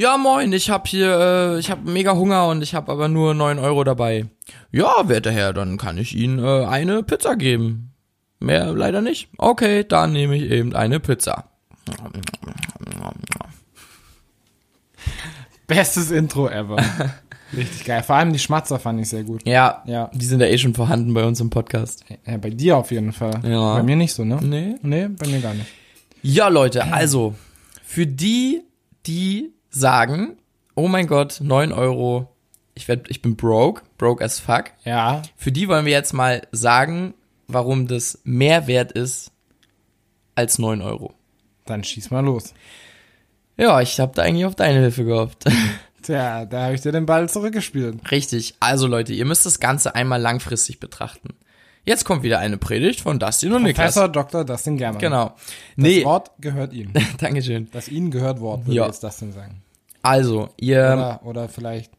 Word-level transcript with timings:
Ja, 0.00 0.16
moin, 0.16 0.52
ich 0.52 0.70
hab 0.70 0.86
hier, 0.86 1.18
äh, 1.18 1.58
ich 1.58 1.72
hab 1.72 1.84
mega 1.84 2.14
Hunger 2.14 2.46
und 2.46 2.62
ich 2.62 2.72
hab 2.74 2.88
aber 2.88 3.08
nur 3.08 3.34
neun 3.34 3.58
Euro 3.58 3.82
dabei. 3.82 4.26
Ja, 4.70 5.08
werter 5.08 5.32
Herr, 5.32 5.52
dann 5.52 5.76
kann 5.76 5.98
ich 5.98 6.14
Ihnen 6.16 6.38
äh, 6.38 6.64
eine 6.66 7.02
Pizza 7.02 7.34
geben. 7.34 7.92
Mehr 8.38 8.72
leider 8.72 9.00
nicht. 9.00 9.28
Okay, 9.38 9.82
dann 9.82 10.12
nehme 10.12 10.36
ich 10.36 10.44
eben 10.52 10.72
eine 10.76 11.00
Pizza. 11.00 11.50
Bestes 15.66 16.12
Intro 16.12 16.48
ever. 16.48 16.76
Richtig 17.56 17.84
geil. 17.84 18.02
Vor 18.04 18.14
allem 18.16 18.32
die 18.32 18.38
Schmatzer 18.38 18.78
fand 18.78 19.00
ich 19.00 19.08
sehr 19.08 19.24
gut. 19.24 19.44
Ja, 19.46 19.82
Ja. 19.86 20.10
die 20.14 20.24
sind 20.26 20.40
ja 20.40 20.46
eh 20.46 20.58
schon 20.58 20.74
vorhanden 20.74 21.12
bei 21.14 21.24
uns 21.24 21.40
im 21.40 21.50
Podcast. 21.50 22.04
ja 22.24 22.36
bei 22.36 22.50
dir 22.50 22.76
auf 22.76 22.90
jeden 22.92 23.12
Fall. 23.12 23.40
Ja. 23.42 23.74
Bei 23.74 23.82
mir 23.82 23.96
nicht 23.96 24.12
so, 24.12 24.24
ne? 24.24 24.38
Nee. 24.42 24.76
Nee, 24.82 25.08
bei 25.08 25.26
mir 25.26 25.40
gar 25.40 25.54
nicht. 25.54 25.66
Ja, 26.22 26.48
Leute, 26.48 26.84
also, 26.92 27.34
für 27.84 28.06
die, 28.06 28.62
die 29.06 29.52
sagen, 29.70 30.38
oh 30.74 30.88
mein 30.88 31.06
Gott, 31.06 31.38
neun 31.42 31.72
Euro, 31.72 32.34
ich, 32.74 32.88
werd, 32.88 33.10
ich 33.10 33.22
bin 33.22 33.36
broke, 33.36 33.82
broke 33.98 34.24
as 34.24 34.38
fuck, 34.40 34.66
Ja. 34.84 35.22
für 35.36 35.52
die 35.52 35.68
wollen 35.68 35.84
wir 35.84 35.92
jetzt 35.92 36.12
mal 36.14 36.42
sagen, 36.52 37.14
warum 37.46 37.86
das 37.86 38.20
mehr 38.24 38.66
wert 38.66 38.92
ist 38.92 39.32
als 40.34 40.58
neun 40.58 40.82
Euro. 40.82 41.14
Dann 41.66 41.82
schieß 41.84 42.10
mal 42.10 42.24
los. 42.24 42.54
Ja, 43.56 43.80
ich 43.80 43.98
habe 43.98 44.12
da 44.14 44.22
eigentlich 44.22 44.44
auf 44.46 44.54
deine 44.54 44.78
Hilfe 44.80 45.04
gehofft. 45.04 45.44
Tja, 46.02 46.44
da 46.46 46.64
habe 46.66 46.74
ich 46.74 46.80
dir 46.80 46.92
den 46.92 47.06
Ball 47.06 47.28
zurückgespielt. 47.28 48.10
Richtig. 48.10 48.54
Also 48.60 48.86
Leute, 48.86 49.12
ihr 49.12 49.24
müsst 49.24 49.44
das 49.44 49.58
Ganze 49.60 49.94
einmal 49.96 50.20
langfristig 50.20 50.78
betrachten. 50.78 51.30
Jetzt 51.88 52.04
kommt 52.04 52.22
wieder 52.22 52.38
eine 52.38 52.58
Predigt 52.58 53.00
von 53.00 53.18
Dustin 53.18 53.52
und 53.52 53.62
Niklas. 53.62 53.94
Professor 53.94 54.08
Dr. 54.08 54.44
Dustin 54.44 54.76
Germann. 54.76 55.00
Genau. 55.00 55.28
Das 55.28 55.36
Nee, 55.76 56.04
Wort 56.04 56.30
gehört 56.38 56.72
ihm. 56.74 56.92
Dankeschön. 57.18 57.68
Das 57.72 57.88
Ihnen 57.88 58.10
gehört 58.10 58.40
Wort, 58.40 58.66
würde 58.66 58.76
Ja. 58.76 58.86
jetzt 58.86 59.02
Dustin 59.02 59.32
sagen. 59.32 59.62
Also, 60.02 60.50
ihr, 60.58 60.78
Oder, 60.82 61.20
oder 61.24 61.48
vielleicht. 61.48 61.90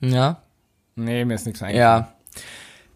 ja, 0.00 0.42
Nee, 0.96 1.24
mir 1.24 1.34
ist 1.34 1.46
nichts 1.46 1.62
eingefallen. 1.62 2.06
ja. 2.06 2.12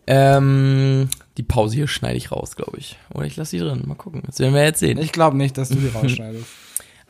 Ähm, 0.08 1.08
die 1.36 1.42
Pause 1.44 1.76
hier 1.76 1.86
schneide 1.88 2.16
ich 2.16 2.32
raus, 2.32 2.56
glaube 2.56 2.78
ich. 2.78 2.98
Oder 3.14 3.26
ich 3.26 3.36
lasse 3.36 3.52
sie 3.52 3.58
drin. 3.58 3.82
Mal 3.86 3.94
gucken. 3.94 4.22
Das 4.26 4.40
werden 4.40 4.54
wir 4.54 4.64
jetzt 4.64 4.80
sehen. 4.80 4.98
Ich 4.98 5.12
glaube 5.12 5.36
nicht, 5.36 5.56
dass 5.56 5.68
du 5.68 5.76
die 5.76 5.86
rausschneidest. 5.94 6.46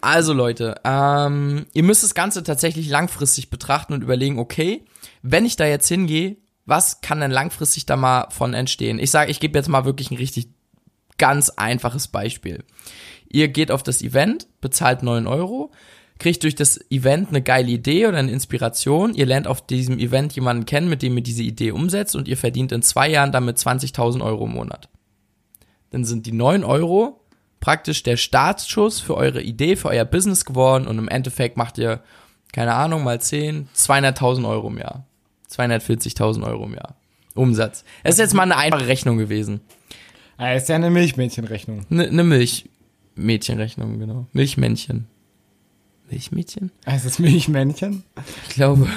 Also 0.03 0.33
Leute, 0.33 0.75
ähm, 0.83 1.67
ihr 1.75 1.85
müsst 1.85 2.03
das 2.03 2.15
Ganze 2.15 2.43
tatsächlich 2.43 2.89
langfristig 2.89 3.51
betrachten 3.51 3.93
und 3.93 4.03
überlegen, 4.03 4.41
okay, 4.41 4.85
wenn 5.23 5.47
ich 5.47 5.55
da 5.55 5.65
jetzt 5.65 5.87
hingehe, 5.87 6.39
was 6.67 7.03
kann 7.03 7.21
denn 7.21 7.31
langfristig 7.31 7.87
da 7.87 7.97
mal 7.97 8.27
von 8.31 8.53
entstehen? 8.53 8.99
Ich 8.99 9.13
sage, 9.13 9.31
ich 9.31 9.39
gebe 9.39 9.57
jetzt 9.57 9.69
mal 9.69 9.85
wirklich 9.85 10.11
ein 10.11 10.17
richtig 10.17 10.49
ganz 11.19 11.51
einfaches 11.51 12.09
Beispiel. 12.09 12.65
Ihr 13.29 13.47
geht 13.47 13.71
auf 13.71 13.85
das 13.85 14.03
Event, 14.03 14.49
bezahlt 14.61 15.05
9 15.05 15.29
Euro, 15.29 15.71
kriegt 16.19 16.43
durch 16.43 16.57
das 16.57 16.81
Event 16.91 17.29
eine 17.29 17.41
geile 17.41 17.71
Idee 17.71 18.09
oder 18.09 18.19
eine 18.19 18.33
Inspiration. 18.33 19.15
Ihr 19.15 19.27
lernt 19.27 19.47
auf 19.47 19.65
diesem 19.65 20.01
Event 20.01 20.33
jemanden 20.33 20.67
kennen, 20.67 20.89
mit 20.89 21.03
dem 21.03 21.17
ihr 21.17 21.23
diese 21.23 21.45
Idee 21.45 21.71
umsetzt 21.71 22.17
und 22.17 22.27
ihr 22.27 22.37
verdient 22.37 22.73
in 22.73 22.83
zwei 22.83 23.09
Jahren 23.09 23.31
damit 23.31 23.57
20.000 23.57 24.21
Euro 24.21 24.47
im 24.47 24.53
Monat. 24.53 24.89
Dann 25.91 26.05
sind 26.05 26.27
die 26.27 26.33
9 26.33 26.65
Euro 26.65 27.22
praktisch 27.63 28.03
der 28.03 28.19
Startschuss 28.19 29.01
für 29.01 29.17
eure 29.17 29.41
Idee, 29.41 29.77
für 29.77 29.89
euer 29.89 30.05
Business 30.05 30.45
geworden 30.45 30.87
und 30.87 30.99
im 30.99 31.09
Endeffekt 31.09 31.57
macht 31.57 31.79
ihr, 31.79 32.03
keine 32.53 32.75
Ahnung, 32.75 33.05
mal 33.05 33.21
10, 33.21 33.69
200.000 33.75 34.47
Euro 34.47 34.69
im 34.69 34.79
Jahr. 34.79 35.07
240.000 35.51 36.45
Euro 36.45 36.65
im 36.65 36.75
Jahr. 36.75 36.97
Umsatz. 37.35 37.85
Es 38.03 38.17
ist 38.17 38.19
jetzt 38.19 38.35
mal 38.35 38.43
eine 38.43 38.57
einfache 38.57 38.89
Rechnung 38.89 39.17
gewesen. 39.17 39.61
Ah, 40.37 40.53
ist 40.53 40.69
ja 40.69 40.75
eine 40.75 40.91
Milchmädchenrechnung. 40.91 41.87
Eine 41.89 42.11
ne 42.11 42.25
Milchmädchenrechnung, 42.25 43.99
genau. 44.01 44.27
Milchmännchen. 44.33 45.07
Milchmädchen? 46.11 46.73
Heißt 46.85 47.07
es 47.07 47.21
Milchmännchen? 47.21 48.03
Ich 48.49 48.55
glaube. 48.55 48.89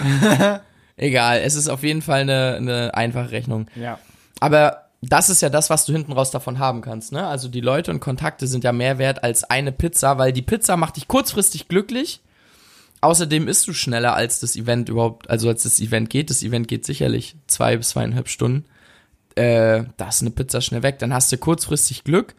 Egal, 0.98 1.42
es 1.42 1.54
ist 1.54 1.70
auf 1.70 1.84
jeden 1.84 2.02
Fall 2.02 2.22
eine, 2.22 2.56
eine 2.56 2.96
einfache 2.96 3.32
Rechnung. 3.32 3.68
Ja. 3.76 4.00
Aber 4.40 4.85
das 5.08 5.30
ist 5.30 5.42
ja 5.42 5.50
das, 5.50 5.70
was 5.70 5.86
du 5.86 5.94
hinten 5.94 6.14
raus 6.14 6.32
davon 6.32 6.60
haben 6.60 6.82
kannst, 6.82 7.12
ne? 7.12 7.28
Also 7.28 7.48
die 7.48 7.62
Leute 7.62 7.92
und 7.92 8.00
Kontakte 8.00 8.48
sind 8.48 8.64
ja 8.64 8.72
mehr 8.72 8.98
wert 8.98 9.24
als 9.24 9.44
eine 9.44 9.72
Pizza, 9.72 10.18
weil 10.18 10.32
die 10.34 10.42
Pizza 10.42 10.78
macht 10.78 10.96
dich 10.98 11.08
kurzfristig 11.08 11.68
glücklich. 11.68 12.22
Außerdem 13.02 13.48
isst 13.48 13.68
du 13.68 13.74
schneller 13.74 14.16
als 14.16 14.40
das 14.40 14.56
Event 14.56 14.90
überhaupt, 14.90 15.30
also 15.30 15.50
als 15.50 15.64
das 15.64 15.80
Event 15.80 16.10
geht. 16.10 16.30
Das 16.30 16.44
Event 16.44 16.68
geht 16.68 16.86
sicherlich 16.86 17.36
zwei 17.46 17.78
bis 17.78 17.90
zweieinhalb 17.90 18.30
Stunden. 18.30 18.66
Äh, 19.36 19.84
da 19.98 20.08
ist 20.08 20.22
eine 20.22 20.32
Pizza 20.32 20.62
schnell 20.62 20.82
weg. 20.82 21.00
Dann 21.00 21.14
hast 21.14 21.32
du 21.32 21.38
kurzfristig 21.38 22.04
Glück 22.04 22.34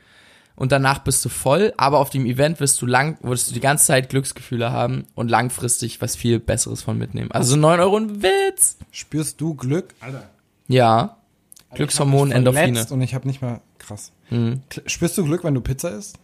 und 0.57 0.73
danach 0.73 1.01
bist 1.01 1.25
du 1.25 1.29
voll. 1.29 1.73
Aber 1.77 1.99
auf 1.99 2.11
dem 2.11 2.27
Event 2.27 2.59
wirst 2.59 2.81
du 2.83 2.87
lang, 2.87 3.19
wirst 3.23 3.51
du 3.51 3.55
die 3.55 3.61
ganze 3.61 3.87
Zeit 3.87 4.09
Glücksgefühle 4.09 4.73
haben 4.73 5.07
und 5.15 5.31
langfristig 5.31 6.01
was 6.01 6.17
viel 6.17 6.41
Besseres 6.41 6.83
von 6.83 6.99
mitnehmen. 6.99 7.31
Also 7.31 7.55
neun 7.55 7.79
Euro 7.79 7.99
ein 7.99 8.23
Witz. 8.23 8.79
Spürst 8.91 9.41
du 9.41 9.55
Glück? 9.55 9.95
Alter. 10.01 10.31
Ja. 10.69 11.19
Glückshormon, 11.75 12.29
Ich 12.29 12.35
hab 12.35 12.43
mich 12.43 12.57
Endorphine. 12.57 12.87
Und 12.91 13.03
ich 13.03 13.15
habe 13.15 13.27
nicht 13.27 13.43
mal 13.43 13.61
krass. 13.79 14.13
Mhm. 14.31 14.61
Spürst 14.87 15.19
du 15.19 15.25
Glück, 15.25 15.45
wenn 15.45 15.55
du 15.55 15.61
Pizza 15.61 15.91
isst? 15.91 16.19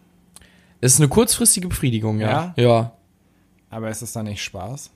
Ist 0.81 0.99
eine 0.99 1.07
kurzfristige 1.09 1.67
Befriedigung, 1.67 2.19
ja. 2.19 2.53
Ja. 2.57 2.91
Aber 3.69 3.89
ist 3.89 4.01
es 4.01 4.11
dann 4.13 4.25
nicht 4.25 4.43
Spaß? 4.43 4.89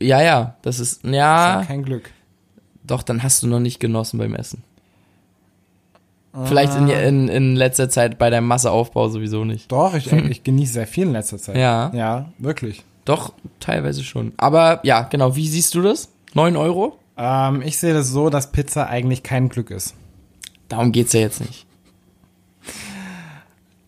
Ja, 0.00 0.22
ja. 0.22 0.56
Das 0.62 0.78
ist, 0.80 1.04
Ist 1.04 1.12
ja, 1.12 1.60
ja 1.60 1.64
kein 1.64 1.82
Glück. 1.82 2.10
doch, 2.84 3.02
dann 3.02 3.22
hast 3.22 3.42
du 3.42 3.46
noch 3.46 3.60
nicht 3.60 3.80
genossen 3.80 4.18
beim 4.18 4.34
Essen. 4.34 4.62
Vielleicht 6.46 6.74
in, 6.74 6.88
in, 6.88 7.28
in 7.28 7.54
letzter 7.54 7.88
Zeit 7.88 8.18
bei 8.18 8.28
deinem 8.28 8.48
Masseaufbau 8.48 9.08
sowieso 9.08 9.44
nicht. 9.44 9.70
Doch, 9.70 9.94
ich, 9.94 10.10
ich 10.10 10.42
genieße 10.42 10.72
sehr 10.72 10.86
viel 10.88 11.04
in 11.04 11.12
letzter 11.12 11.38
Zeit. 11.38 11.56
Ja. 11.56 11.92
Ja, 11.94 12.32
wirklich. 12.38 12.82
Doch, 13.04 13.34
teilweise 13.60 14.02
schon. 14.02 14.32
Aber 14.36 14.80
ja, 14.82 15.02
genau, 15.02 15.36
wie 15.36 15.46
siehst 15.46 15.76
du 15.76 15.82
das? 15.82 16.08
9 16.32 16.56
Euro? 16.56 16.98
Ähm, 17.16 17.62
ich 17.62 17.78
sehe 17.78 17.94
das 17.94 18.08
so, 18.08 18.30
dass 18.30 18.52
Pizza 18.52 18.88
eigentlich 18.88 19.22
kein 19.22 19.48
Glück 19.48 19.70
ist. 19.70 19.94
Darum 20.68 20.92
geht's 20.92 21.12
ja 21.12 21.20
jetzt 21.20 21.40
nicht. 21.40 21.66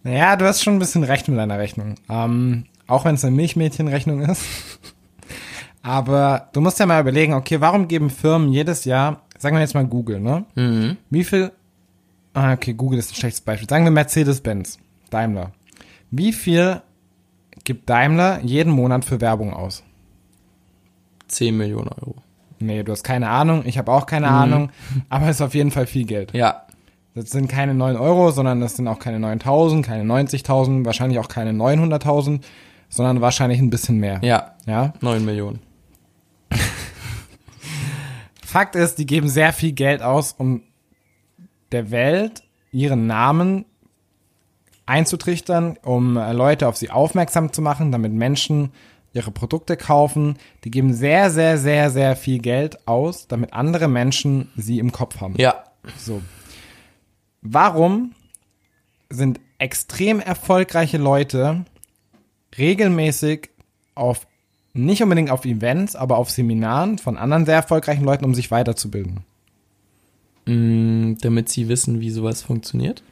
Naja, 0.02 0.36
du 0.36 0.44
hast 0.44 0.62
schon 0.62 0.76
ein 0.76 0.78
bisschen 0.78 1.02
recht 1.02 1.28
mit 1.28 1.38
deiner 1.38 1.58
Rechnung. 1.58 1.96
Ähm, 2.08 2.66
auch 2.86 3.04
wenn 3.04 3.16
es 3.16 3.24
eine 3.24 3.34
Milchmädchenrechnung 3.34 4.20
ist. 4.20 4.44
Aber 5.82 6.48
du 6.52 6.60
musst 6.60 6.78
ja 6.78 6.86
mal 6.86 7.00
überlegen, 7.00 7.32
okay, 7.32 7.60
warum 7.60 7.88
geben 7.88 8.10
Firmen 8.10 8.52
jedes 8.52 8.84
Jahr, 8.84 9.22
sagen 9.38 9.56
wir 9.56 9.60
jetzt 9.60 9.74
mal 9.74 9.86
Google, 9.86 10.20
ne? 10.20 10.44
Mhm. 10.54 10.96
Wie 11.10 11.24
viel, 11.24 11.52
ah, 12.34 12.52
okay, 12.52 12.74
Google 12.74 12.98
ist 12.98 13.12
ein 13.12 13.16
schlechtes 13.16 13.40
Beispiel. 13.40 13.68
Sagen 13.68 13.84
wir 13.84 13.90
Mercedes-Benz, 13.90 14.78
Daimler. 15.10 15.52
Wie 16.10 16.32
viel 16.32 16.82
gibt 17.64 17.88
Daimler 17.88 18.40
jeden 18.42 18.72
Monat 18.72 19.04
für 19.04 19.20
Werbung 19.20 19.52
aus? 19.52 19.82
10 21.28 21.56
Millionen 21.56 21.88
Euro. 21.88 22.16
Nee, 22.58 22.82
du 22.82 22.92
hast 22.92 23.04
keine 23.04 23.28
Ahnung, 23.28 23.62
ich 23.66 23.78
habe 23.78 23.92
auch 23.92 24.06
keine 24.06 24.28
Ahnung, 24.28 24.70
aber 25.08 25.28
es 25.28 25.36
ist 25.36 25.42
auf 25.42 25.54
jeden 25.54 25.70
Fall 25.70 25.86
viel 25.86 26.04
Geld. 26.04 26.32
Ja. 26.32 26.62
Das 27.14 27.30
sind 27.30 27.48
keine 27.48 27.74
9 27.74 27.96
Euro, 27.96 28.30
sondern 28.30 28.60
das 28.60 28.76
sind 28.76 28.88
auch 28.88 28.98
keine 28.98 29.18
9000, 29.18 29.84
keine 29.84 30.04
90.000, 30.04 30.84
wahrscheinlich 30.84 31.18
auch 31.18 31.28
keine 31.28 31.52
900.000, 31.52 32.40
sondern 32.90 33.22
wahrscheinlich 33.22 33.58
ein 33.58 33.70
bisschen 33.70 33.98
mehr. 33.98 34.20
Ja. 34.22 34.54
Ja. 34.66 34.92
9 35.00 35.24
Millionen. 35.24 35.60
Fakt 38.44 38.76
ist, 38.76 38.98
die 38.98 39.06
geben 39.06 39.28
sehr 39.28 39.52
viel 39.52 39.72
Geld 39.72 40.02
aus, 40.02 40.34
um 40.36 40.62
der 41.72 41.90
Welt 41.90 42.42
ihren 42.70 43.06
Namen 43.06 43.64
einzutrichtern, 44.84 45.78
um 45.82 46.14
Leute 46.14 46.68
auf 46.68 46.76
sie 46.76 46.90
aufmerksam 46.90 47.52
zu 47.52 47.60
machen, 47.60 47.92
damit 47.92 48.12
Menschen 48.12 48.72
ihre 49.16 49.30
Produkte 49.30 49.76
kaufen. 49.76 50.36
Die 50.64 50.70
geben 50.70 50.92
sehr, 50.92 51.30
sehr, 51.30 51.58
sehr, 51.58 51.90
sehr 51.90 52.16
viel 52.16 52.38
Geld 52.38 52.86
aus, 52.86 53.26
damit 53.26 53.52
andere 53.52 53.88
Menschen 53.88 54.50
sie 54.56 54.78
im 54.78 54.92
Kopf 54.92 55.20
haben. 55.20 55.34
Ja. 55.38 55.64
So. 55.98 56.22
Warum 57.42 58.12
sind 59.08 59.40
extrem 59.58 60.20
erfolgreiche 60.20 60.98
Leute 60.98 61.64
regelmäßig 62.58 63.50
auf, 63.94 64.26
nicht 64.72 65.02
unbedingt 65.02 65.30
auf 65.30 65.44
Events, 65.44 65.96
aber 65.96 66.18
auf 66.18 66.30
Seminaren 66.30 66.98
von 66.98 67.16
anderen 67.16 67.46
sehr 67.46 67.54
erfolgreichen 67.54 68.04
Leuten, 68.04 68.24
um 68.24 68.34
sich 68.34 68.50
weiterzubilden? 68.50 69.24
Mm, 70.46 71.14
damit 71.20 71.48
sie 71.48 71.68
wissen, 71.68 72.00
wie 72.00 72.10
sowas 72.10 72.42
funktioniert. 72.42 73.02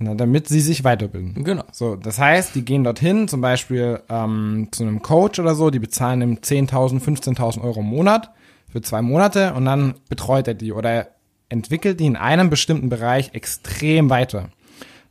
Na, 0.00 0.14
damit 0.14 0.46
sie 0.46 0.60
sich 0.60 0.84
weiterbilden. 0.84 1.42
Genau. 1.42 1.64
So, 1.72 1.96
das 1.96 2.18
heißt, 2.18 2.54
die 2.54 2.64
gehen 2.64 2.84
dorthin, 2.84 3.26
zum 3.26 3.40
Beispiel 3.40 4.00
ähm, 4.08 4.68
zu 4.70 4.84
einem 4.84 5.02
Coach 5.02 5.40
oder 5.40 5.56
so, 5.56 5.70
die 5.70 5.80
bezahlen 5.80 6.22
ihm 6.22 6.34
10.000, 6.34 7.02
15.000 7.02 7.60
Euro 7.62 7.80
im 7.80 7.86
Monat 7.86 8.30
für 8.70 8.80
zwei 8.80 9.02
Monate 9.02 9.54
und 9.54 9.64
dann 9.64 9.94
betreut 10.08 10.46
er 10.46 10.54
die 10.54 10.72
oder 10.72 10.90
er 10.90 11.08
entwickelt 11.48 11.98
die 11.98 12.06
in 12.06 12.16
einem 12.16 12.50
bestimmten 12.50 12.90
Bereich 12.90 13.34
extrem 13.34 14.08
weiter. 14.10 14.50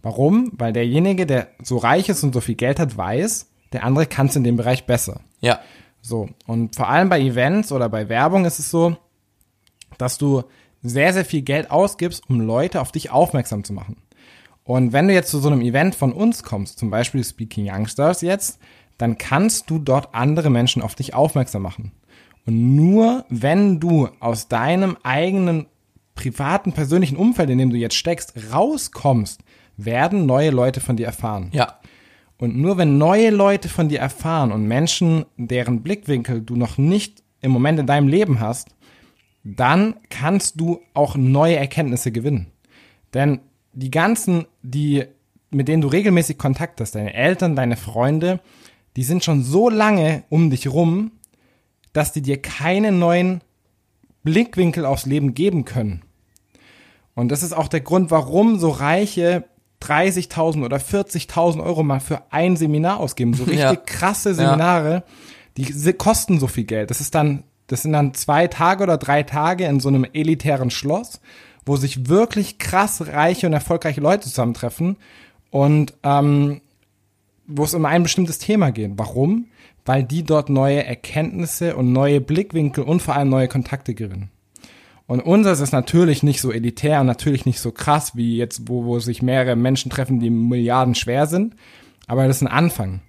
Warum? 0.02 0.52
Weil 0.54 0.72
derjenige, 0.72 1.26
der 1.26 1.50
so 1.64 1.78
reich 1.78 2.08
ist 2.08 2.24
und 2.24 2.34
so 2.34 2.40
viel 2.40 2.56
Geld 2.56 2.80
hat, 2.80 2.96
weiß, 2.96 3.48
der 3.74 3.84
andere 3.84 4.06
kann 4.06 4.28
es 4.28 4.36
in 4.36 4.44
dem 4.44 4.56
Bereich 4.56 4.86
besser. 4.86 5.20
Ja. 5.42 5.60
So, 6.02 6.30
und 6.46 6.76
vor 6.76 6.88
allem 6.88 7.10
bei 7.10 7.20
Events 7.20 7.74
oder 7.74 7.90
bei 7.90 8.08
Werbung 8.08 8.46
ist 8.46 8.60
es 8.60 8.72
so, 8.72 8.96
dass 9.98 10.18
du 10.18 10.44
sehr, 10.82 11.12
sehr 11.12 11.26
viel 11.26 11.42
Geld 11.42 11.72
ausgibst, 11.72 12.24
um 12.30 12.40
Leute 12.40 12.80
auf 12.80 12.92
dich 12.92 13.10
aufmerksam 13.10 13.64
zu 13.66 13.74
machen. 13.74 13.98
Und 14.68 14.92
wenn 14.92 15.08
du 15.08 15.14
jetzt 15.14 15.32
zu 15.32 15.40
so 15.40 15.48
einem 15.48 15.62
Event 15.62 15.96
von 15.96 16.12
uns 16.12 16.44
kommst, 16.44 16.78
zum 16.78 16.90
Beispiel 16.90 17.24
Speaking 17.24 17.72
Youngsters 17.72 18.20
jetzt, 18.20 18.60
dann 18.98 19.18
kannst 19.18 19.70
du 19.70 19.80
dort 19.80 20.14
andere 20.14 20.50
Menschen 20.50 20.82
auf 20.82 20.94
dich 20.94 21.14
aufmerksam 21.14 21.62
machen. 21.62 21.94
Und 22.46 22.76
nur 22.76 23.24
wenn 23.30 23.80
du 23.80 24.10
aus 24.20 24.50
deinem 24.50 24.98
eigenen 25.04 25.68
privaten, 26.16 26.74
persönlichen 26.74 27.16
Umfeld, 27.16 27.50
in 27.50 27.60
dem 27.60 27.70
du 27.70 27.78
jetzt 27.78 27.96
steckst, 27.96 28.34
rauskommst, 28.52 29.40
werden 29.78 30.26
neue 30.26 30.50
Leute 30.50 30.82
von 30.82 30.98
dir 30.98 31.06
erfahren. 31.06 31.50
Ja. 31.54 31.80
Und 32.38 32.58
nur 32.58 32.78
wenn 32.78 32.98
neue 32.98 33.30
Leute 33.30 33.70
von 33.70 33.88
dir 33.88 34.00
erfahren 34.00 34.52
und 34.52 34.68
Menschen, 34.68 35.24
deren 35.38 35.82
Blickwinkel 35.82 36.42
du 36.42 36.58
noch 36.58 36.78
nicht 36.78 37.24
im 37.40 37.52
Moment 37.52 37.80
in 37.80 37.88
deinem 37.88 38.10
Leben 38.10 38.42
hast, 38.42 38.76
dann 39.46 39.96
kannst 40.10 40.60
du 40.60 40.82
auch 40.94 41.16
neue 41.16 41.56
Erkenntnisse 41.56 42.12
gewinnen. 42.12 42.48
Denn 43.14 43.40
die 43.78 43.92
ganzen, 43.92 44.46
die, 44.64 45.06
mit 45.52 45.68
denen 45.68 45.82
du 45.82 45.88
regelmäßig 45.88 46.38
Kontakt 46.38 46.82
hast, 46.82 46.96
deine 46.96 47.14
Eltern, 47.14 47.56
deine 47.56 47.78
Freunde, 47.78 48.40
die 48.96 49.04
sind 49.04 49.24
schon 49.24 49.44
so 49.44 49.70
lange 49.70 50.24
um 50.30 50.50
dich 50.50 50.68
rum, 50.68 51.12
dass 51.94 52.12
die 52.12 52.22
dir 52.22 52.42
keine 52.42 52.92
neuen 52.92 53.42
Blickwinkel 54.24 54.86
aufs 54.86 55.06
Leben 55.06 55.34
geben 55.36 55.64
können. 55.64 56.02
Und 57.14 57.30
das 57.30 57.44
ist 57.44 57.54
auch 57.54 57.68
der 57.68 57.82
Grund, 57.82 58.12
warum 58.12 58.60
so 58.60 58.70
Reiche 58.70 59.46
30.000 59.82 60.66
oder 60.66 60.78
40.000 60.78 61.64
Euro 61.64 61.84
mal 61.84 62.00
für 62.00 62.24
ein 62.32 62.58
Seminar 62.58 63.00
ausgeben. 63.00 63.34
So 63.36 63.44
richtig 63.46 63.60
Ja. 63.60 63.76
krasse 63.76 64.34
Seminare, 64.34 65.04
die 65.56 65.94
kosten 65.94 66.40
so 66.40 66.48
viel 66.48 66.66
Geld. 66.66 66.90
Das 66.90 67.00
ist 67.00 67.14
dann, 67.16 67.44
das 67.68 67.84
sind 67.84 67.94
dann 67.94 68.14
zwei 68.16 68.48
Tage 68.48 68.84
oder 68.84 68.98
drei 68.98 69.24
Tage 69.24 69.66
in 69.66 69.80
so 69.80 69.88
einem 69.90 70.06
elitären 70.14 70.72
Schloss, 70.72 71.20
wo 71.68 71.76
sich 71.76 72.08
wirklich 72.10 72.58
krass 72.58 73.06
reiche 73.08 73.48
und 73.48 73.54
erfolgreiche 73.54 74.02
Leute 74.02 74.28
zusammentreffen 74.28 74.98
und 75.50 75.94
ähm, 76.04 76.62
wo 77.46 77.64
es 77.64 77.74
um 77.74 77.86
ein 77.86 78.04
bestimmtes 78.04 78.40
Thema 78.40 78.72
geht. 78.72 78.92
Warum? 78.96 79.48
Weil 79.86 80.04
die 80.04 80.24
dort 80.24 80.50
neue 80.50 80.84
Erkenntnisse 80.86 81.76
und 81.76 81.94
neue 81.94 82.20
Blickwinkel 82.20 82.84
und 82.84 83.02
vor 83.02 83.16
allem 83.16 83.30
neue 83.30 83.48
Kontakte 83.48 83.94
gewinnen. 83.94 84.32
Und 85.08 85.22
unseres 85.22 85.62
ist 85.62 85.72
natürlich 85.72 86.22
nicht 86.22 86.42
so 86.42 86.52
elitär 86.52 87.00
und 87.00 87.08
natürlich 87.08 87.46
nicht 87.46 87.62
so 87.62 87.72
krass 87.72 88.16
wie 88.16 88.38
jetzt, 88.38 88.68
wo, 88.68 88.84
wo 88.84 89.00
sich 89.00 89.22
mehrere 89.22 89.56
Menschen 89.56 89.90
treffen, 89.90 90.20
die 90.20 90.30
Milliarden 90.30 90.96
schwer 90.96 91.28
sind. 91.28 91.56
Aber 92.08 92.28
das 92.28 92.38
ist 92.38 92.42
ein 92.44 92.52
Anfang. 92.52 93.02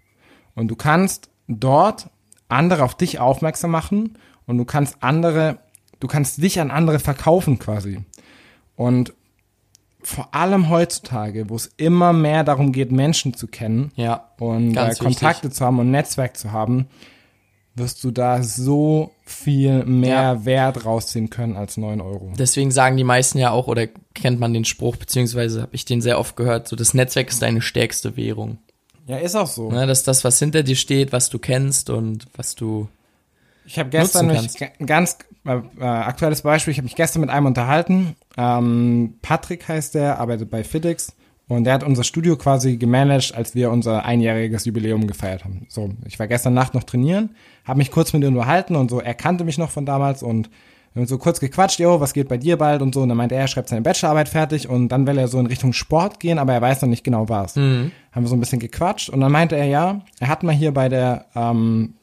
Und 0.55 0.69
du 0.69 0.77
kannst 0.77 1.29
dort 1.49 2.11
andere 2.49 2.85
auf 2.85 2.97
dich 2.97 3.19
aufmerksam 3.19 3.73
machen 3.73 4.17
und 4.47 4.59
du 4.59 4.65
kannst 4.65 5.03
andere, 5.03 5.59
du 5.99 6.07
kannst 6.07 6.41
dich 6.41 6.61
an 6.61 6.71
andere 6.71 7.01
verkaufen 7.01 7.59
quasi. 7.59 7.99
Und 8.79 9.13
vor 10.03 10.33
allem 10.35 10.71
heutzutage, 10.71 11.51
wo 11.51 11.57
es 11.57 11.67
immer 11.77 12.13
mehr 12.13 12.45
darum 12.45 12.73
geht, 12.73 12.93
Menschen 12.93 13.35
zu 13.35 13.49
kennen 13.49 13.91
Ja. 13.97 14.29
und 14.39 14.77
äh, 14.77 14.95
Kontakte 14.99 15.51
zu 15.51 15.65
haben 15.65 15.81
und 15.81 15.91
Netzwerk 15.91 16.37
zu 16.37 16.53
haben, 16.53 16.87
wirst 17.75 18.03
du 18.05 18.13
da 18.13 18.43
so 18.43 19.11
viel 19.25 19.85
mehr 19.85 20.23
Ja. 20.23 20.45
Wert 20.45 20.85
rausziehen 20.85 21.29
können 21.31 21.57
als 21.57 21.77
9 21.77 22.01
Euro. 22.01 22.33
Deswegen 22.39 22.71
sagen 22.71 22.97
die 22.97 23.05
meisten 23.05 23.39
ja 23.39 23.51
auch, 23.51 23.67
oder 23.67 23.89
kennt 24.15 24.39
man 24.39 24.55
den 24.55 24.65
Spruch, 24.65 24.97
beziehungsweise 24.97 25.63
habe 25.63 25.75
ich 25.75 25.85
den 25.85 26.01
sehr 26.01 26.19
oft 26.21 26.37
gehört, 26.37 26.69
so 26.69 26.77
das 26.77 26.95
Netzwerk 26.95 27.29
ist 27.29 27.43
deine 27.43 27.61
stärkste 27.61 28.17
Währung. 28.17 28.59
Ja, 29.07 29.17
ist 29.17 29.35
auch 29.35 29.47
so. 29.49 29.71
Ne, 29.71 29.87
das 29.89 29.99
ist 30.01 30.09
das, 30.09 30.23
was 30.23 30.39
hinter 30.39 30.63
dir 30.63 30.77
steht, 30.77 31.13
was 31.13 31.29
du 31.31 31.39
kennst 31.41 31.91
und 31.91 32.27
was 32.37 32.55
du. 32.55 32.89
Ich 33.69 33.79
habe 33.79 33.91
gestern 33.91 34.29
mich, 34.29 34.57
ein 34.81 34.87
ganz 34.87 35.19
äh, 35.45 35.59
äh, 35.79 35.85
aktuelles 35.85 36.41
Beispiel, 36.41 36.73
ich 36.73 36.79
habe 36.79 36.85
mich 36.85 36.97
gestern 36.97 37.21
mit 37.21 37.29
einem 37.29 37.45
unterhalten. 37.45 38.17
Ähm, 38.39 39.19
Patrick 39.21 39.69
heißt 39.69 39.95
der, 39.95 40.19
arbeitet 40.19 40.51
bei 40.51 40.65
FedEx 40.65 41.15
und 41.49 41.65
der 41.65 41.75
hat 41.75 41.85
unser 41.85 42.03
Studio 42.03 42.37
quasi 42.37 42.79
gemanagt, 42.79 43.35
als 43.35 43.55
wir 43.55 43.71
unser 43.71 44.07
einjähriges 44.07 44.65
Jubiläum 44.65 45.07
gefeiert 45.07 45.45
haben. 45.45 45.67
So, 45.69 45.91
ich 46.07 46.19
war 46.19 46.27
gestern 46.29 46.55
Nacht 46.55 46.73
noch 46.73 46.85
trainieren, 46.85 47.37
habe 47.67 47.79
mich 47.79 47.91
kurz 47.91 48.15
mit 48.15 48.23
ihm 48.23 48.29
unterhalten 48.29 48.75
und 48.75 48.91
so, 48.91 49.01
er 49.01 49.15
kannte 49.15 49.45
mich 49.45 49.59
noch 49.59 49.71
von 49.71 49.85
damals 49.85 50.23
und 50.23 50.49
wir 50.95 51.03
haben 51.03 51.07
so 51.07 51.19
kurz 51.19 51.39
gequatscht, 51.39 51.79
jo, 51.79 52.01
was 52.01 52.15
geht 52.15 52.29
bei 52.29 52.39
dir 52.39 52.57
bald 52.57 52.81
und 52.81 52.95
so. 52.95 53.03
Und 53.03 53.11
dann 53.11 53.19
meinte 53.19 53.35
er, 53.35 53.43
er 53.43 53.49
schreibt 53.49 53.69
seine 53.69 53.83
Bachelorarbeit 53.83 54.31
fertig 54.31 54.71
und 54.71 54.89
dann 54.89 55.07
will 55.07 55.19
er 55.19 55.29
so 55.29 55.39
in 55.39 55.47
Richtung 55.47 55.75
Sport 55.75 56.19
gehen, 56.19 56.39
aber 56.39 56.55
er 56.55 56.63
weiß 56.63 56.81
noch 56.81 56.89
nicht 56.89 57.05
genau 57.05 57.29
was. 57.29 57.55
Haben 58.13 58.23
wir 58.23 58.29
so 58.29 58.35
ein 58.35 58.41
bisschen 58.41 58.59
gequatscht 58.59 59.11
und 59.11 59.21
dann 59.21 59.31
meinte 59.31 59.57
er, 59.57 59.67
ja, 59.67 60.01
er 60.19 60.29
hat 60.29 60.43
mal 60.43 60.55
hier 60.55 60.73
bei 60.73 60.89
der, 60.89 61.27
ähm, 61.37 61.95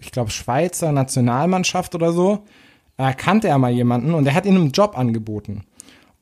ich 0.00 0.10
glaube, 0.12 0.30
Schweizer 0.30 0.92
Nationalmannschaft 0.92 1.94
oder 1.94 2.12
so, 2.12 2.44
äh, 2.96 3.12
kannte 3.14 3.48
er 3.48 3.58
mal 3.58 3.72
jemanden 3.72 4.14
und 4.14 4.24
der 4.24 4.34
hat 4.34 4.46
ihm 4.46 4.56
einen 4.56 4.70
Job 4.72 4.96
angeboten. 4.98 5.64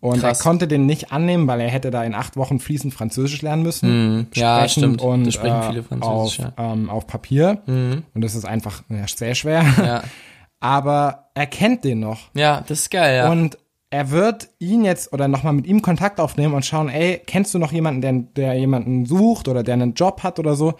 Und 0.00 0.20
Krass. 0.20 0.38
er 0.40 0.42
konnte 0.42 0.68
den 0.68 0.84
nicht 0.84 1.12
annehmen, 1.12 1.46
weil 1.46 1.60
er 1.62 1.70
hätte 1.70 1.90
da 1.90 2.04
in 2.04 2.14
acht 2.14 2.36
Wochen 2.36 2.60
fließend 2.60 2.92
Französisch 2.92 3.40
lernen 3.40 3.62
müssen. 3.62 4.16
Mhm. 4.18 4.26
Ja, 4.34 4.58
Sprechen 4.58 4.80
stimmt. 4.82 5.00
Und, 5.00 5.24
Das 5.24 5.34
sprechen 5.34 5.60
äh, 5.62 5.68
viele 5.70 5.82
Französisch, 5.82 6.40
auf, 6.40 6.52
ja. 6.58 6.72
ähm, 6.72 6.90
auf 6.90 7.06
Papier. 7.06 7.62
Und 7.66 8.04
das 8.14 8.34
ist 8.34 8.44
einfach 8.44 8.82
ja, 8.90 9.06
sehr 9.08 9.34
schwer. 9.34 9.64
Ja, 9.78 10.02
Aber 10.60 11.30
er 11.34 11.46
kennt 11.46 11.84
den 11.84 12.00
noch. 12.00 12.30
ja 12.34 12.62
das 12.66 12.80
ist 12.80 12.90
geil, 12.90 13.16
ja. 13.16 13.30
Und 13.30 13.56
er 13.90 14.10
wird 14.10 14.48
ihn 14.58 14.84
jetzt 14.84 15.12
oder 15.12 15.28
nochmal 15.28 15.52
mit 15.52 15.66
ihm 15.66 15.80
Kontakt 15.80 16.18
aufnehmen 16.20 16.52
und 16.54 16.66
schauen, 16.66 16.88
ey, 16.88 17.22
kennst 17.26 17.54
du 17.54 17.58
noch 17.58 17.70
jemanden, 17.70 18.00
der, 18.00 18.12
der 18.12 18.54
jemanden 18.58 19.06
sucht 19.06 19.46
oder 19.46 19.62
der 19.62 19.74
einen 19.74 19.94
Job 19.94 20.22
hat 20.22 20.38
oder 20.38 20.54
so? 20.54 20.74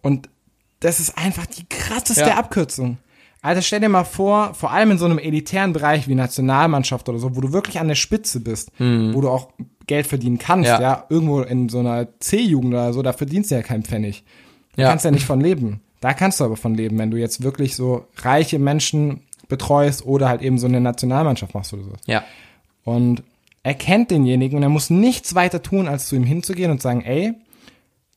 Und 0.00 0.28
das 0.80 1.00
ist 1.00 1.16
einfach 1.18 1.46
die 1.46 1.66
krasseste 1.68 2.20
Ja. 2.28 2.36
Abkürzung. 2.36 2.98
Alter, 3.42 3.62
stell 3.62 3.80
dir 3.80 3.88
mal 3.88 4.04
vor, 4.04 4.54
vor 4.54 4.72
allem 4.72 4.90
in 4.92 4.98
so 4.98 5.04
einem 5.04 5.18
elitären 5.18 5.72
Bereich 5.72 6.08
wie 6.08 6.14
Nationalmannschaft 6.16 7.08
oder 7.08 7.18
so, 7.18 7.36
wo 7.36 7.40
du 7.40 7.52
wirklich 7.52 7.78
an 7.78 7.86
der 7.88 7.94
Spitze 7.94 8.40
bist, 8.40 8.72
wo 8.78 9.20
du 9.20 9.28
auch 9.28 9.50
Geld 9.86 10.06
verdienen 10.08 10.38
kannst, 10.38 10.68
ja. 10.68 10.76
Mhm. 10.78 10.82
Ja. 10.82 11.04
irgendwo 11.10 11.40
in 11.42 11.68
so 11.68 11.78
einer 11.78 12.08
C-Jugend 12.18 12.74
oder 12.74 12.92
so, 12.92 13.02
da 13.02 13.12
verdienst 13.12 13.50
du 13.50 13.54
ja 13.54 13.62
keinen 13.62 13.84
Pfennig. 13.84 14.24
Du 14.74 14.82
Ja. 14.82 14.88
kannst 14.88 15.04
ja 15.04 15.10
nicht 15.12 15.24
von 15.26 15.40
leben. 15.40 15.80
Da 16.00 16.12
kannst 16.12 16.40
du 16.40 16.44
aber 16.44 16.56
von 16.56 16.74
leben, 16.74 16.98
wenn 16.98 17.10
du 17.10 17.16
jetzt 17.18 17.42
wirklich 17.42 17.76
so 17.76 18.06
reiche 18.16 18.58
Menschen 18.58 19.22
betreust 19.48 20.04
oder 20.04 20.28
halt 20.28 20.42
eben 20.42 20.58
so 20.58 20.66
eine 20.66 20.80
Nationalmannschaft 20.80 21.54
machst 21.54 21.72
oder 21.72 21.84
so. 21.84 21.92
ja. 22.06 22.24
Und 22.84 23.22
er 23.62 23.74
kennt 23.74 24.10
denjenigen 24.12 24.56
und 24.56 24.62
er 24.62 24.68
muss 24.68 24.90
nichts 24.90 25.34
weiter 25.34 25.60
tun, 25.62 25.88
als 25.88 26.06
zu 26.08 26.14
ihm 26.16 26.22
hinzugehen 26.24 26.70
und 26.70 26.80
sagen, 26.82 27.02
ey, 27.02 27.34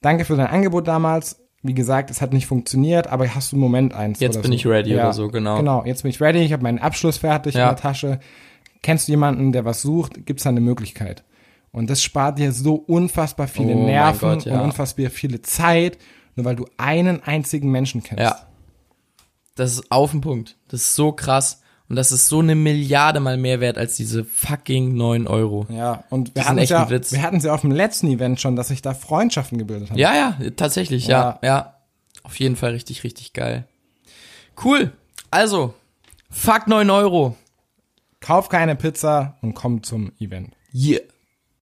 danke 0.02 0.26
für 0.26 0.36
dein 0.36 0.46
Angebot 0.48 0.88
damals. 0.88 1.40
Wie 1.62 1.74
gesagt, 1.74 2.10
es 2.10 2.22
hat 2.22 2.32
nicht 2.32 2.46
funktioniert, 2.48 3.08
aber 3.08 3.34
hast 3.36 3.52
du 3.52 3.58
einen 3.58 3.62
Moment 3.62 3.94
eins 3.94 4.20
Jetzt 4.22 4.42
bin 4.42 4.52
so. 4.52 4.56
ich 4.56 4.66
ready 4.66 4.94
oder 4.94 5.12
so, 5.12 5.28
genau. 5.28 5.58
Genau, 5.58 5.84
jetzt 5.86 6.04
bin 6.04 6.10
ich 6.12 6.22
ready, 6.22 6.40
ich 6.40 6.54
habe 6.54 6.64
meinen 6.64 6.80
Abschluss 6.80 7.18
fertig 7.18 7.56
Ja. 7.56 7.70
in 7.70 7.76
der 7.76 7.82
Tasche. 7.82 8.20
Kennst 8.82 9.08
du 9.08 9.12
jemanden, 9.12 9.52
der 9.52 9.66
was 9.66 9.82
sucht, 9.82 10.26
gibt's 10.26 10.44
da 10.44 10.50
eine 10.52 10.62
Möglichkeit. 10.62 11.26
Und 11.72 11.90
das 11.90 12.02
spart 12.02 12.40
dir 12.40 12.52
so 12.54 12.76
unfassbar 12.76 13.48
viele 13.50 13.74
Oh 13.74 13.86
Nerven 13.86 14.30
Gott, 14.36 14.46
ja. 14.46 14.54
und 14.54 14.62
unfassbar 14.62 15.10
viele 15.10 15.42
Zeit, 15.42 15.98
nur 16.36 16.46
weil 16.46 16.56
du 16.56 16.66
einen 16.78 17.22
einzigen 17.24 17.70
Menschen 17.70 18.02
kennst. 18.04 18.24
Ja. 18.24 18.38
Das 19.56 19.74
ist 19.74 19.92
auf 19.92 20.12
den 20.12 20.22
Punkt. 20.22 20.56
Das 20.70 20.80
ist 20.82 20.96
so 20.96 21.12
krass. 21.12 21.62
Und 21.90 21.96
das 21.96 22.12
ist 22.12 22.28
so 22.28 22.40
eine 22.40 22.54
Milliarde 22.54 23.20
mal 23.20 23.36
mehr 23.36 23.60
wert 23.60 23.80
als 23.80 23.96
diese 23.96 24.24
fucking 24.24 24.96
9 24.96 25.28
Euro. 25.28 25.66
Ja, 25.70 26.04
und 26.12 26.36
wir 26.36 26.46
hatten 26.46 26.60
echt 26.60 26.70
ja, 26.70 26.84
ein 26.84 26.90
Witz. 26.92 27.12
wir 27.12 27.24
hatten 27.24 27.40
ja 27.40 27.52
auf 27.52 27.62
dem 27.62 27.72
letzten 27.72 28.08
Event 28.08 28.40
schon, 28.40 28.56
dass 28.56 28.68
sich 28.68 28.84
da 28.84 28.94
Freundschaften 28.94 29.58
gebildet 29.58 29.90
haben. 29.90 29.98
Ja, 29.98 30.14
ja, 30.14 30.38
tatsächlich, 30.56 31.08
ja, 31.08 31.40
ja. 31.42 31.74
Auf 32.22 32.40
jeden 32.40 32.56
Fall 32.56 32.72
richtig, 32.72 33.04
richtig 33.04 33.34
geil. 33.34 33.68
Cool. 34.64 34.92
Also, 35.32 35.74
fuck 36.30 36.68
9 36.68 36.88
Euro. 36.92 37.36
Kauf 38.20 38.50
keine 38.50 38.76
Pizza 38.76 39.38
und 39.42 39.56
komm 39.56 39.82
zum 39.82 40.12
Event. 40.20 40.54
Yeah. 40.74 41.02